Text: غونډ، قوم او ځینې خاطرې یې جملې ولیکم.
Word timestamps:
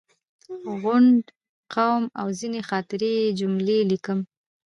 غونډ، 0.81 1.21
قوم 1.73 2.03
او 2.19 2.27
ځینې 2.39 2.61
خاطرې 2.69 3.11
یې 3.21 3.35
جملې 3.39 3.77
ولیکم. 3.81 4.19